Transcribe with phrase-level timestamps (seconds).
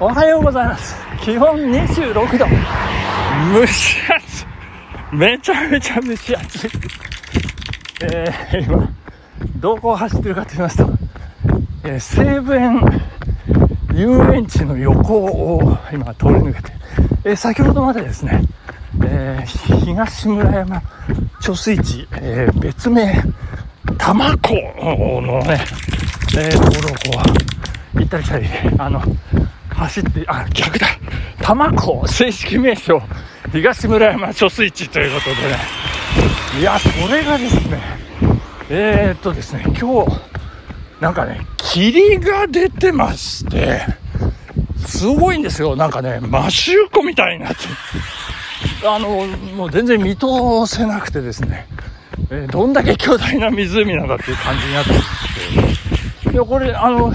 [0.00, 0.96] おはようございます。
[1.22, 2.46] 気温26度。
[3.54, 4.46] 蒸し暑い。
[5.16, 6.70] めちゃめちゃ蒸し暑い。
[8.02, 8.88] えー、今、
[9.56, 10.88] どこを走ってるかと言いますと、
[11.84, 12.80] えー西武園
[13.94, 16.72] 遊園地の横を今通り抜けて、
[17.24, 18.40] えー先ほどまでですね、
[19.04, 20.82] えー東村山
[21.42, 23.22] 貯水池、えー別名、
[23.98, 25.60] 玉子のね、
[26.38, 27.30] えーところをこ
[27.94, 28.46] う、行ったり来たり、
[28.78, 29.02] あの、
[29.80, 30.86] 走って、あ、逆だ。
[31.40, 33.00] 玉子、正式名称、
[33.50, 35.56] 東村山貯水池ということでね。
[36.60, 37.80] いや、それがですね、
[38.68, 40.20] えー、っとですね、今日、
[41.00, 43.80] なんかね、霧が出てまして、
[44.86, 45.76] すごいんですよ。
[45.76, 47.66] なんかね、マシューコみたいになって。
[48.86, 50.26] あの、もう全然見通
[50.66, 51.66] せなくてですね、
[52.30, 55.04] えーどんだけ巨大な湖なんだっていう感じになってです
[56.24, 57.12] けど、いや、これ、あの、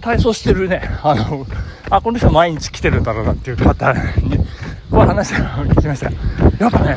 [0.00, 1.46] 体操してるね、あの、
[1.90, 4.38] あ、この人毎日来てるだろうなっていう方に、
[4.90, 6.10] こう話を聞きました。
[6.58, 6.96] やっぱね、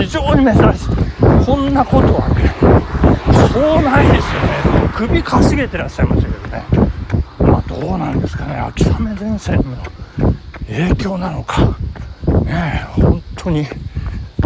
[0.00, 1.46] 非常に珍しい。
[1.46, 2.54] こんなことはね、
[3.52, 4.88] そうないですよね。
[4.94, 6.64] 首かしげてらっしゃいましたけどね。
[7.38, 8.56] まあ、どうなんですかね。
[8.56, 9.62] 秋雨前線の
[10.66, 11.76] 影響なのか。
[12.44, 13.66] ね、本当に、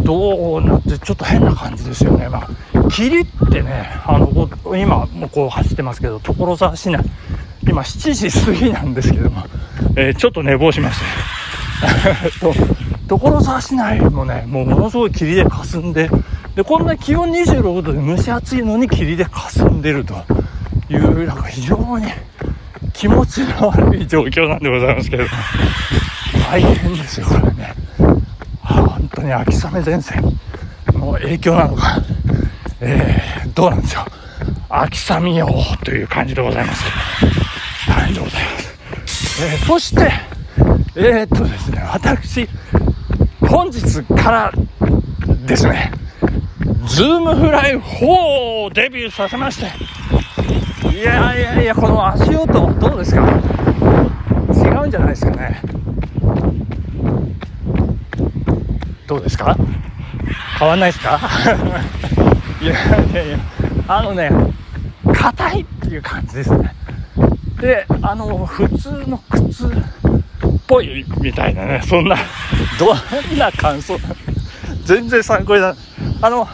[0.03, 2.29] どうなって、ちょっと変な感じですよね。
[2.29, 4.29] まあ、霧ってね、あの、
[4.77, 7.03] 今もこう走ってますけど、所沢市内、
[7.69, 9.45] 今7時過ぎなんですけども、
[9.97, 11.05] えーちょっと寝坊しました。
[12.41, 12.55] と
[13.09, 16.11] 所沢市内もね、もうものすごい霧で霞んで、
[16.57, 20.15] で、こんな気温26度で蒸し暑いのに霧で霞んでると
[20.91, 22.07] いう、なんか非常に
[22.93, 25.37] 気持ちの悪い状況なんでございますけれども、
[26.51, 27.75] 大変ですよ、これね。
[28.63, 30.23] 本当に秋雨前線
[30.93, 32.03] の影響なのか、
[32.81, 34.05] えー、どうなんでしょう。
[34.69, 35.49] 秋雨よ
[35.85, 36.91] という感じでございますけ
[37.27, 37.38] ど、
[38.09, 38.59] 大変でございま
[39.07, 39.45] す。
[39.45, 40.11] えーそして、
[40.97, 42.49] えー、っとですね、私、
[43.41, 44.53] 本日から
[45.47, 45.93] ですね、
[46.87, 48.07] ズームフライ4
[48.67, 49.67] をデビューさせまして、
[50.97, 53.21] いやいやいや、この足音、どうですか？
[54.55, 55.61] 違うんじゃないですかね。
[59.07, 59.57] どうですか？
[60.59, 61.21] 変わんないですか？
[62.61, 63.39] いやいやいや、
[63.87, 64.31] あのね、
[65.15, 66.75] 硬いっていう感じですね。
[67.61, 69.71] で、あの、普通の靴っ
[70.67, 72.17] ぽいみたいなね、そんな、
[72.79, 73.99] どんな感想？
[74.85, 75.85] 全然参考にならない。
[76.23, 76.49] あの、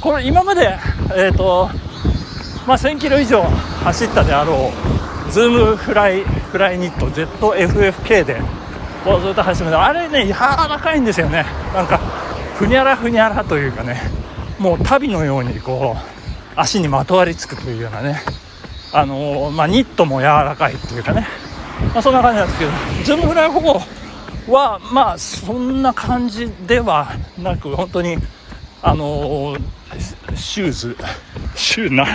[0.00, 0.76] これ今まで、
[1.16, 1.70] えっ、と、
[2.66, 4.72] まあ、1000キロ以上走ったであろ
[5.28, 8.40] う、ズームフライ、フライニット ZFFK で、
[9.04, 11.44] こうずっと走ってますあれね、柔らかいんですよね。
[11.74, 11.98] なんか、
[12.56, 14.00] ふにゃらふにゃらというかね、
[14.58, 16.12] もう足袋のようにこう、
[16.54, 18.20] 足にまとわりつくというようなね、
[18.94, 21.26] あのまあ、ニットも柔らかいっていうかね、
[21.94, 22.70] まあ、そんな感じなんですけど、
[23.04, 23.80] ズームフライフォー
[24.48, 28.18] は、まあ、そんな感じではなく、本当に、
[28.82, 29.56] あの
[30.34, 30.96] シューズ、
[31.54, 32.06] シューな、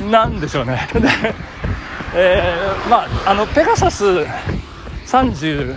[0.10, 0.88] なんでしょうね。
[0.94, 1.00] で、
[2.14, 4.04] えーまあ、あの、ペガサス
[5.06, 5.74] 37、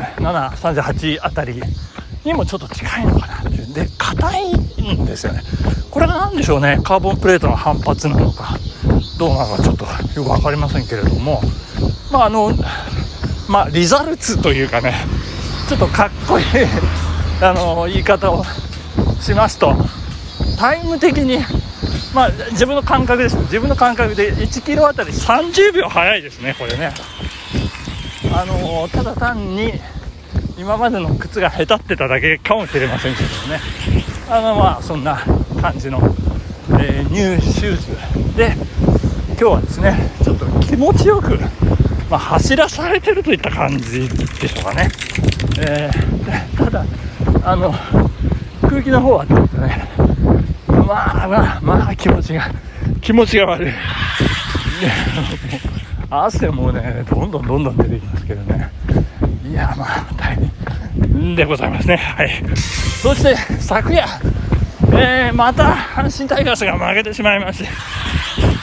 [0.51, 1.61] 38あたり
[2.23, 3.73] にもちょっと近いのかなっていう。
[3.73, 5.41] で、硬いんですよね。
[5.89, 6.79] これが何でしょうね。
[6.83, 8.57] カーボンプレートの反発なのか、
[9.17, 11.41] どうなのかちょっとよく分かりませんけれども、
[12.11, 12.51] まあ、あの、
[13.49, 14.93] まあ、リザルツというかね、
[15.67, 16.45] ちょっとかっこいい、
[17.41, 18.43] あの、言い方を
[19.21, 19.75] しますと、
[20.59, 21.39] タイム的に、
[22.13, 23.37] まあ、自分の感覚です。
[23.37, 26.93] 自分の感覚で1キロあたり30秒早いですね、これね。
[28.33, 29.73] あのただ単に
[30.59, 33.59] 今までの靴が下手ってただけかもしれませんけどね
[34.29, 35.23] あのまあそんな
[35.59, 35.99] 感じの、
[36.79, 38.53] えーニューシューズで
[39.39, 41.37] 今日はですねちょっと気持ちよく、
[42.09, 44.89] まあ、走らされてるといった感じでしょうかね、
[45.59, 46.85] えーただ
[47.43, 47.73] あの
[48.61, 49.87] 空気の方はちょっとね
[50.67, 52.51] まあまあまあ気持ちが
[53.01, 53.71] 気持ちが悪い。
[56.09, 58.69] 汗もねどんどんどんどん出てきますけどね。
[59.49, 61.95] いやまあ大変でございますね。
[61.95, 62.43] はい。
[63.01, 64.05] そして昨夜
[64.91, 67.69] えー、また阪神タイガースが負けてしまいまして。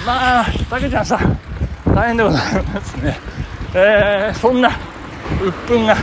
[0.07, 1.39] まあたけちゃんさん
[1.95, 3.19] 大変でございますね。
[3.75, 4.71] えー、そんな
[5.43, 5.97] 鬱憤が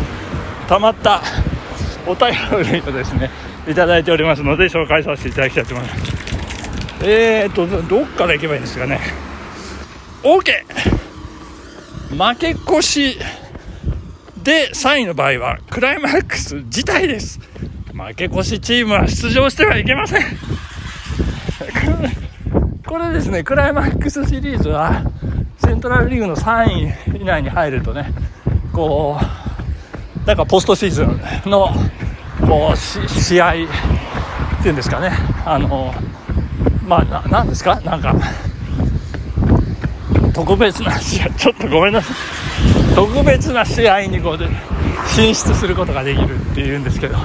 [0.68, 1.21] 溜まった
[2.06, 2.31] お便
[2.71, 3.30] りをですね
[3.68, 6.01] いただいておりますので紹介させていただきたいと思います。
[7.03, 9.00] えーとどどっから行けばいいんですかね。
[10.24, 10.51] OK!
[12.12, 13.18] 負け越し
[14.44, 17.39] で3位の場合はクライマックス自体です。
[17.94, 20.21] 負け越しチームは出場してはいけません。
[22.91, 25.01] これですねクライマックスシリーズは
[25.65, 26.65] セントラルリーグの3
[27.15, 28.11] 位以内に入るとね
[28.73, 31.69] こうなんかポストシーズンの
[32.45, 33.53] こう試合っ
[34.61, 35.11] ていうんですかね。
[35.45, 35.93] あの
[36.85, 37.79] まあななんですか？
[37.79, 38.13] なんか
[40.33, 41.29] 特別な試合。
[41.39, 42.93] ちょっとごめんなさい。
[42.93, 44.49] 特別な試合にこうで
[45.07, 47.15] 進出することができるっていうんですけど。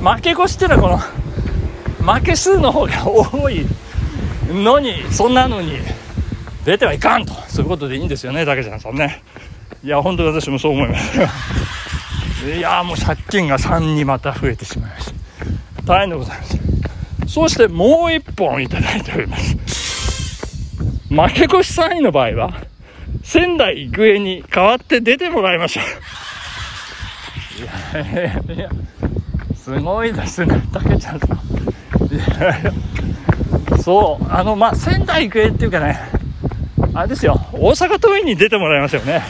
[0.00, 3.66] 負け越しっていうのはこの負け数の方が多い
[4.50, 5.78] のにそんなのに
[6.64, 7.32] 出てはいかんと。
[7.48, 9.22] そういうことでいいんですよね竹ちゃんさんね。
[9.82, 11.18] いや本当に私もそう思います
[12.54, 15.12] いやもう借金が3にまた増えてしまいました。
[15.84, 16.58] 大変でございます。
[17.26, 19.56] そしてもう1本いただいております。
[21.08, 22.52] 負け越し3位の場合は
[23.22, 25.84] 仙台育英に代わって出てもらいましょう。
[27.62, 28.70] いやいやいや
[29.54, 31.30] すごいですね竹ちゃんさん。
[32.14, 32.72] いやいや
[33.82, 35.98] そうあのまあ仙台育英っていうかね
[36.94, 39.22] あれですよ大阪桐蔭に出てもらいますよね。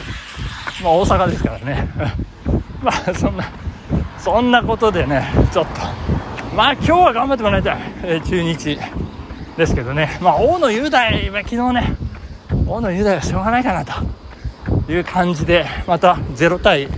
[0.82, 1.88] まあ大阪ですからね。
[2.82, 3.44] まあそんな
[4.18, 5.80] そんなことでねちょっと。
[6.56, 8.78] まあ今日は頑張ってもらいたい、えー、中日
[9.56, 10.18] ですけどね。
[10.20, 11.94] まあ大野雄大は昨日ね
[12.66, 13.92] 大野雄大はしょうがないかなと。
[14.88, 16.88] いう感じでまた0対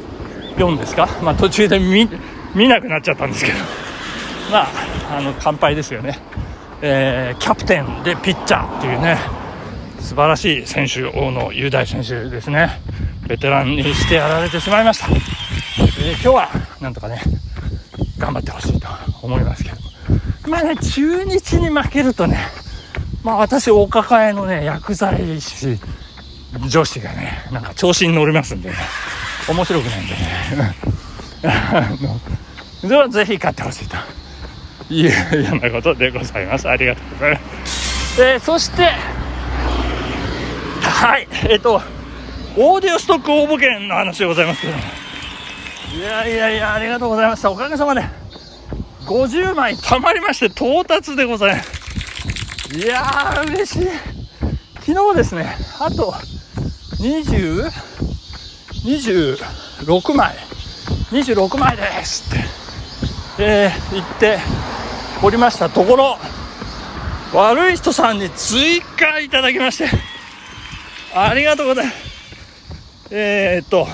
[0.56, 1.08] 4ですか。
[1.22, 2.08] まあ途中で見
[2.54, 3.58] 見なくなっちゃったんですけど。
[4.52, 4.68] まあ
[5.18, 6.18] あの乾杯ですよね。
[6.84, 9.16] えー、キャプテンでピッチャーっていうね
[10.00, 12.80] 素晴らしい選手大野雄大選手ですね。
[13.28, 16.48] ベテランにしてやられてしまいました、えー、今日は
[16.80, 17.22] なんとかね
[18.18, 18.88] 頑張ってほしいと
[19.22, 19.76] 思いますけど
[20.50, 22.38] まあね中日に負けるとね
[23.22, 25.78] まあ私お抱えのね薬剤師
[26.68, 28.76] 女子がねなんか調子に乗りますんでね。
[29.48, 30.74] 面白くないんでね。
[31.44, 31.90] あ
[32.82, 33.96] のでは ぜひ勝ってほしいと。
[34.92, 36.68] いうようなことでございます。
[36.68, 38.20] ありがとうございます。
[38.22, 38.90] えー、そして、
[40.82, 41.80] はい、えっ、ー、と、
[42.56, 44.74] オーディオストック応募券の話でございますけど
[45.96, 47.50] いやいやいや、ありがとうございました。
[47.50, 48.02] おかげさまで、
[49.06, 52.78] 50枚貯まりまして到達でございます。
[52.78, 53.88] いやー、嬉しい。
[54.80, 56.12] 昨日ですね、あと、
[56.98, 57.70] 20、
[58.84, 60.34] 26枚、
[61.10, 64.38] 26枚ですって、えー、言って、
[65.24, 65.70] おりました。
[65.70, 66.18] ところ
[67.32, 69.88] 悪い人さんに追加いただきまして。
[71.14, 71.96] ありがとうございます。
[73.10, 73.86] えー、っと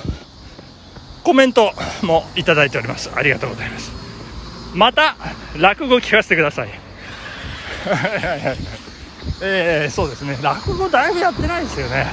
[1.25, 3.11] コメントもいただいております。
[3.15, 3.93] ありがとうございます。
[4.75, 5.17] また
[5.59, 6.71] 落語聞かせてください。
[9.43, 10.39] えー、そうですね。
[10.41, 12.07] 落語だいぶやってないですよね。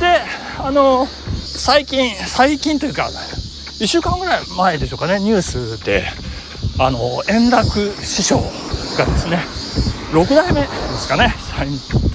[0.00, 0.22] で
[0.58, 1.06] あの
[1.44, 3.10] 最近最近というか
[3.78, 5.20] 1週間ぐらい前でしょうかね。
[5.20, 6.31] ニュースで。
[6.78, 8.40] あの円楽師匠
[8.96, 9.38] がですね
[10.12, 10.66] 6代目で
[10.98, 11.34] すかね。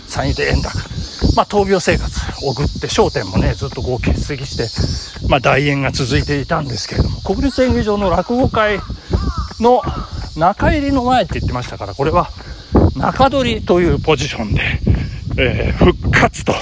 [0.08, 0.78] 三位で円楽。
[1.36, 8.80] まあ闘病生活を送って『笑点』もねずっとこう欠席してまあ大演が続いていたんですけれども国立演芸場の落語会
[9.60, 9.82] の
[10.36, 12.30] 中入りの前って言ってましたからこれは
[12.96, 14.62] 中取りというポジションで、
[15.38, 16.54] えー、復活と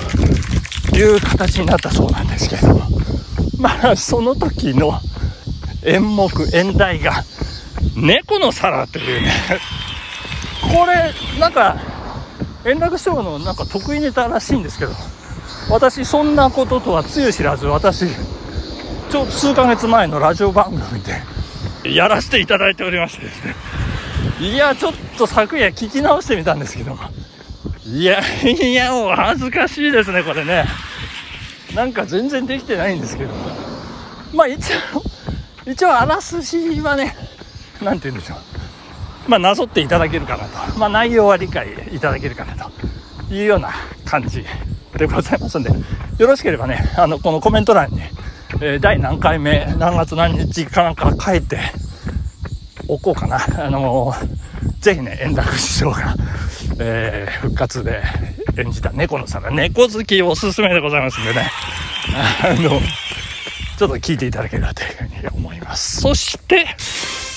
[0.96, 2.82] いう形になったそうなんですけれども
[3.58, 5.00] まあその時の
[5.84, 7.24] 演目演題が
[7.96, 9.22] 猫の皿という。
[9.22, 9.32] ね
[10.62, 11.78] これなんか
[12.66, 14.94] 円楽師匠のなんか得意ネタらしいんですけど
[15.70, 18.08] 私そんなこととはつゆ知らず私
[19.10, 21.02] ちょっと数ヶ月前のラジオ番組
[21.84, 23.26] でやらせていただいておりまして。
[23.26, 23.56] ですね
[24.40, 26.98] いやちょっと昨夜聞き直してみたんですけど。
[27.86, 30.66] いやいやお恥ずかしいですねこれね。
[31.76, 33.34] なんか全然できてないんですけど。
[34.34, 35.04] まあ一応
[35.66, 37.16] 一応あらすじはね
[37.86, 39.30] 何て言うんでしょう。
[39.30, 40.78] まあなぞっていただけるかなと。
[40.78, 42.72] まあ内容は理解いただけるかなと。
[43.34, 43.72] いうような
[44.06, 44.46] 感じ
[44.96, 45.72] でございますんで。
[46.18, 48.02] よろしければねあのこのコメント欄に、
[48.62, 51.60] えー、第何回目何月何日かなんか書いて
[52.88, 53.38] おこうかな。
[53.66, 54.28] あのー、
[54.80, 56.16] ぜひね円楽師匠が、
[56.80, 58.04] えー、復活で
[58.58, 61.50] 演じた猫の皿猫好きおすすめでございますんでね。
[62.44, 62.80] あの
[63.78, 66.00] ちょっと聞いていただければというふうに思います。
[66.00, 66.68] そして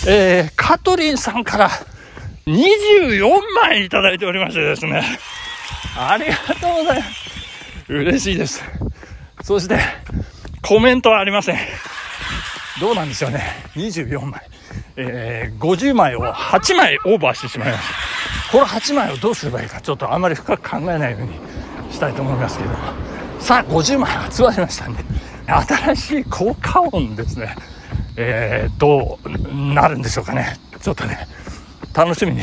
[0.06, 1.70] えー、カトリンさんから
[2.46, 3.28] 24
[3.62, 5.02] 枚いただいておりましてですね。
[5.96, 7.92] ありがとうございます。
[7.92, 8.62] 嬉しいです。
[9.42, 9.78] そして、
[10.62, 11.58] コメントはありません。
[12.80, 13.42] どうなんでしょうね。
[13.74, 14.40] 24枚。
[14.96, 18.52] えー、50枚を8枚オーバーしてしまいました。
[18.52, 21.34] この8枚をどうすればいいか、ちょっとあんまり深く考えないように
[21.92, 22.70] したいと思いますけど。
[23.40, 25.04] さあ、50枚集まりましたんで、
[25.46, 27.54] 新しい効果音ですね。
[28.20, 30.58] えー、どうなるんでしょうかね。
[30.82, 31.28] ちょっとね、
[31.94, 32.42] 楽しみに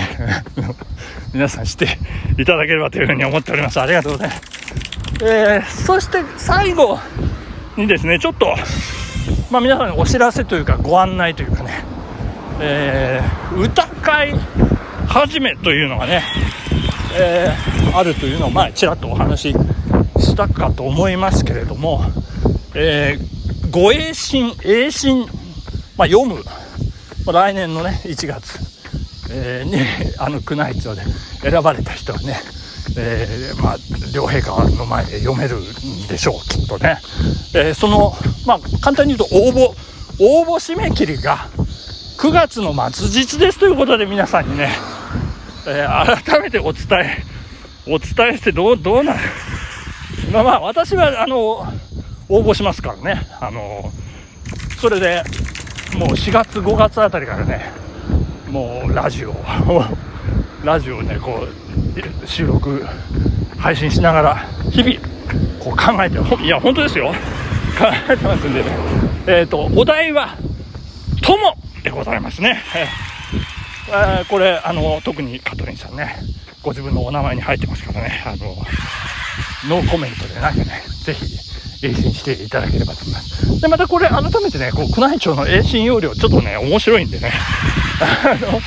[1.33, 1.99] 皆さんして
[2.37, 3.81] いただければというふうに思っております。
[3.81, 4.41] ありがとうございます。
[5.21, 6.97] えー、そして最後
[7.75, 8.55] にですね、ちょっと、
[9.51, 11.83] まあ皆さんにお知らせというかご案内というかね、
[12.61, 14.33] えー、歌会
[15.07, 16.23] 始めというのがね、
[17.19, 19.55] えー、あるというのを、ま、ちらっとお話し
[20.19, 22.01] したかと思いますけれども、
[22.73, 25.27] えー、ご栄心、栄心、
[25.97, 26.51] まあ、読む、ま
[27.27, 28.59] あ、来年のね、1月、
[29.31, 29.79] えー、に、
[30.17, 31.01] あの、宮内庁で
[31.41, 32.37] 選ばれた人はね、
[32.97, 33.77] えー、まあ、
[34.13, 36.99] 両陛下の前で読めるんでしょう、きっとね。
[37.53, 38.13] えー、その、
[38.45, 39.73] まあ、簡単に言うと応募、
[40.19, 41.49] 応募締め切りが
[42.17, 44.69] 9月の末日ですということで皆さんにね、
[45.67, 47.23] えー、改めてお伝え、
[47.87, 49.19] お伝えしてどう、どうなる。
[50.31, 51.65] まあまあ、私は、あの、
[52.27, 53.27] 応募しますからね。
[53.39, 53.91] あの、
[54.79, 55.23] それで、
[55.95, 57.71] もう4月、5月あたりからね、
[58.49, 59.33] もうラジオ、
[60.63, 61.47] ラジオね、こ
[62.23, 62.85] う、収録、
[63.57, 64.95] 配信しながら、日々、
[65.57, 67.13] こう考えて、いや、本当ですよ。
[67.77, 68.65] 考えてますんでね。
[69.27, 70.35] えっ、ー、と、お題は、
[71.21, 72.61] 友でございますね。
[73.89, 76.17] えー、これ、あの、特にカトリンさんね、
[76.61, 78.55] ご自分のお名前に入ってますからね、あの、
[79.69, 81.25] ノーコメントでなんかね、ぜひ、
[81.81, 83.61] 英信していただければと思います。
[83.61, 87.31] で、またこれ改めてね、こう、宮内庁の英信要領、ちょっとね、面白いんでね、
[88.01, 88.61] あの、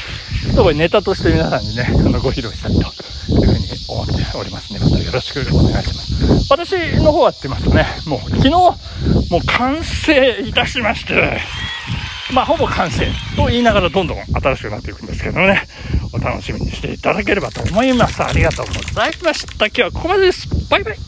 [0.52, 4.80] すごいネタとして皆さんにね、あのご披露したいというふうに思っておりますね。
[4.80, 6.46] またよろしくお願いします。
[6.50, 6.72] 私
[7.02, 11.40] の方はって言いますとね、もう昨日、もう完成いたしまして、
[12.32, 15.62] まあ、ほぼ完成と言いながらどんどん新しくなっていくんですけどね、
[16.12, 18.22] お楽しみにしていただければと思います。
[18.22, 19.66] ありがとうございました。
[19.66, 20.48] 今日はここまでです。
[20.68, 21.07] バイバイ。